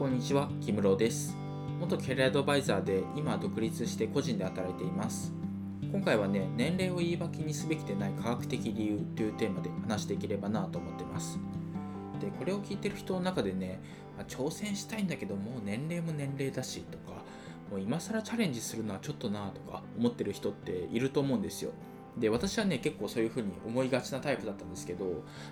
[0.00, 1.36] こんにちは、木室です。
[1.78, 5.30] 元キャリアアドバイザーで今独立して個人で働いています。
[5.92, 11.38] 今回はね、年齢を言い訳にすべきでない科学的理由というテーマで話していければなと思ってます。
[12.18, 13.78] で、これを聞いてる人の中でね、
[14.16, 17.22] まあ挑戦したいんだけどもう年齢も年齢だしとか、
[17.70, 21.72] もう今更チャレンジするのはちょっとなとか思ってる人っていると思うんですよ。
[22.18, 25.04] で私はね結構そういうふうに思いがちなタイプだったんですけど、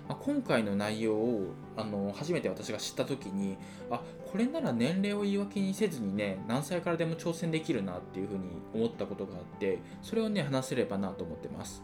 [0.07, 1.47] まあ、今回の内容を
[1.77, 3.57] あの初めて私が知った時に
[3.89, 4.01] あ
[4.31, 11.83] これなら年齢を言い訳にせずにね何歳からでも挑戦できるなっていうふうに思ったことがあってそれをね話せればなと思ってます。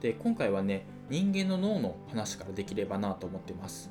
[0.00, 3.90] で今回はね人間の脳の話からできればなと思ってます。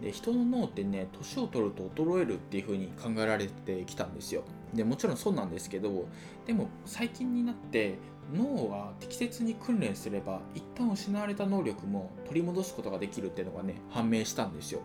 [0.00, 4.44] で人の脳ってね年を取ると衰えるっていう風に考えられてきたんですよ。
[4.74, 6.06] でもちろんそうなんですけど
[6.46, 7.98] でも最近になって
[8.32, 14.80] 脳は適切に訓練すれば一旦失われた能力も取り戻すことができるっていうのがね判明したんですよ。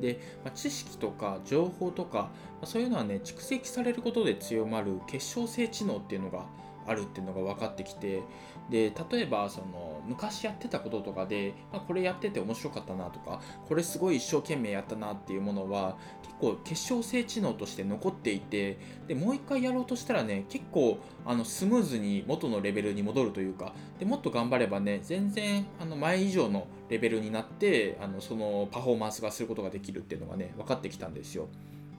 [0.00, 2.30] で、まあ知識とか情報とか、ま
[2.62, 6.46] あそういうのはね蓄積されることで強まる結晶性知能っていうのが
[6.86, 8.22] あるっていうのが分かってきて
[8.70, 31.48] で例えばその昔やってたこととかで、まあ、これやってて面白かったなとかこれすごい一生懸命やったなっていうものは結構結晶性知能として残っていてでもう一回やろうとしたらね結構あのスムーズに元のレベルに戻るというかでもっと頑張ればね全然あの前以上のレベルになってあのそのパフォーマンスがすることができるっていうのがね分かってきたんですよ。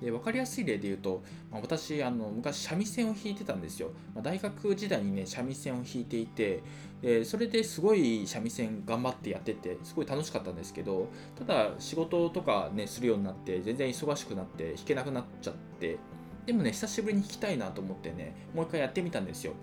[0.06, 6.62] で分かりやすい例で言うと、まあ私あの昔三味線を弾いてたんですよ、まあ大学時代にね三味線を弾いていて
[7.02, 15.98] でそれですごい三味線頑張ってやっててすごい楽しかったんですけどただ仕事とかねするようになって全然忙しくなって弾けなくなっちゃって
[16.46, 19.54] でもね久しぶりに弾きたいなと思ってねもう一回やってみたんですよ。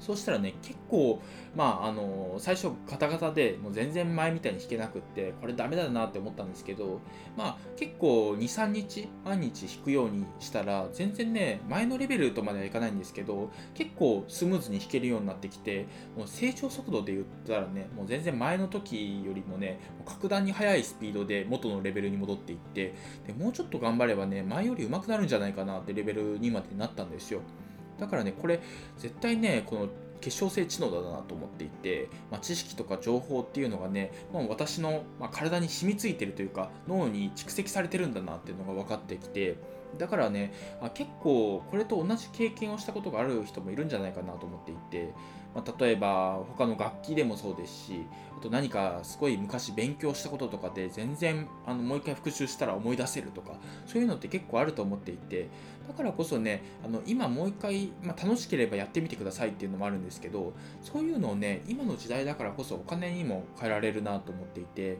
[0.00, 1.22] そうしたらね結構
[1.56, 7.00] まああの最初ガタガタでもう全然前みたいに弾けなくってこれダメだなって思ったんですけど
[7.36, 22.94] まあ結構23日毎日弾くようにしたら全然ね前のレベルとまではいかないんですけど結構スムーズに弾けるようになってきてもう成長速度で言ったらねもう全然前の時よりもね格段に速いスピードで元のレベルに戻っていって
[23.26, 27.40] でもうちょっと頑張ればね前より上手くなるんじゃないかなってレベルにまでなったんですよ。
[27.98, 28.60] だからねこれ
[28.98, 29.88] 絶対ねこの
[30.20, 39.58] 結晶性知能だなと思っていて、まあ、知識とか情報っていうのがね、まあ、私の、ま、体に染みついてるというか脳に蓄積されてるんだなっていうのが分かってきて
[39.98, 45.12] だからねあ結構これと同じ経験をしたことがある人もいるんじゃないかなと思っていて、
[45.54, 48.06] まあ、例えば他の楽器でもそうですし
[48.36, 53.52] あと何かすごい昔勉強したこととかで全然あのもう一回復習したら思い出せるとか
[53.86, 55.48] そういうのって結構あると思っていて
[55.86, 64.98] だからこそねあの今もう一回、まあ、楽しければやってみてくださいっていうのもあるんですけどそういうのをね今の時代だからこそお金にも変えられるなと思っていて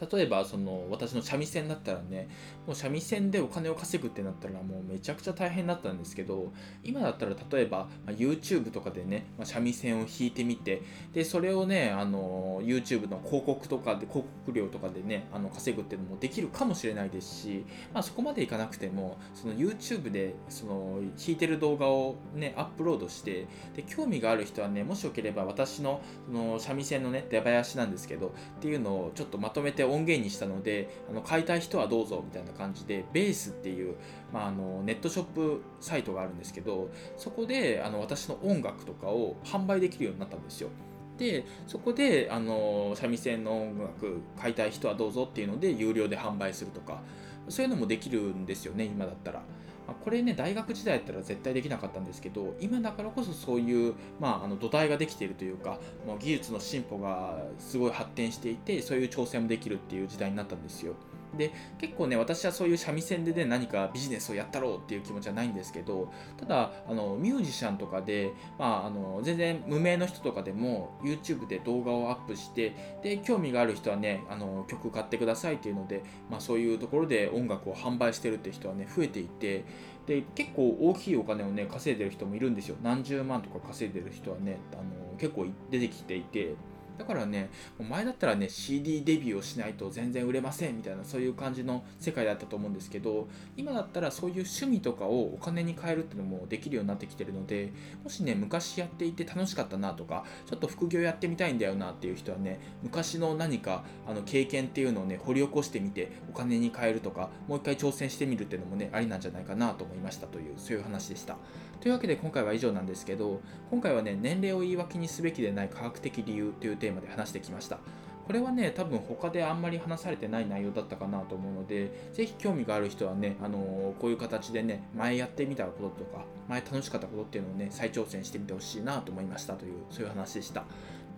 [0.00, 2.28] 例えばその私の三味線だったらね
[2.66, 10.82] もう三味線でお金を稼ぐってなったらもうめちゃくちゃ大変だったんですけど今だったら例えば、ま YouTube とかでね、ま三味線を弾いてみて
[11.12, 28.30] でそれをねあの YouTube の広告とかで広告料とかでねあの稼ぐっていうのもできるかもしれないですし、まあ、そこまでいかなくてもその YouTube でその弾いてる動画をねアップロードしてで興味がある人はねもしよければ私のその三味線のね出囃子なんですけどっ
[28.60, 33.96] ていうのをちょっとまとめて音源にしたのであの買いたい人はどうぞみたいな感じでベースっていう、
[34.32, 40.70] まあ、あのネットショップサイトがあるんですけどそこであの私の音楽とかを販売できるようになったんですよ。
[41.18, 47.02] でそこであの三味線の音楽買いたい人はどうぞっていうので有料で販売するとか
[47.48, 49.42] そういうのもできるんですよね今だったら。
[49.86, 60.94] まこれね大学時代だったら絶対できなかったんですけど今だからこそそういう、まあ、あの土台ができているというかもう技術の進歩がすごい発展していてそういう挑戦もできるっていう時代になったんですよ。
[61.36, 79.64] で結構ね私はそういう三味線でね何かビジネスをやったろうっていう気持ちはないんですけどただあのミュージシャンとかで、まあ、あの全然無名の人とかでも YouTube で動画をアップしてで興味がある人はねあの曲買ってくださいっていうので、まあ、そういうところで音楽を販売してるって人はね増えていて
[80.06, 82.76] で結構大きいお金をね稼いでる人もいるんですよ。
[82.82, 86.54] 何十万とか稼いでる人はねあの結構出てきていて。
[86.98, 111.36] だからね、もう前だったらね、CD デビューをしないと全然売れませんみたいな、そういう感じの世界だったと思うんですけど、今だったらそういう趣味とかをお金に変えるっていうのもできるようになってきてるので、もしね、昔やっていて楽しかったなとか、ちょっと副業やってみたいんだよなっていう人はね、昔の何かあの経験っていうのをね、掘り起こしてみて、お金に変えるとか、もう一回挑戦してみるっていうのもね、ありなんじゃないかなと思いましたという、そういう話でした。
[111.80, 113.40] というわけで今回は以上なんですけど、
[113.70, 117.78] 今回はね、年齢を言い訳にすべきでない科学的理由というテーマで話してきました。
[118.26, 130.64] これはね多分他であんまり話されてない内容だったかなと思うので是非興味がある人はね、あのー、こういう形でね前やってみたこととか前楽しかったことっていうのをね再挑戦してみてほしいなと思いましたというそういう話でした。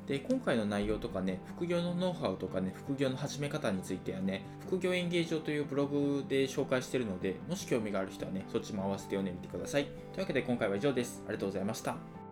[0.08, 9.84] で今回の内容とかね副業のノウハウとかね副業の始め方についてはね副業演芸場というブログで紹介してるのでもし興味がある人はねそっちも合わせて読んでみてください。
[9.84, 11.22] というわけで今回は以上です。
[11.26, 12.25] ありがとうございました。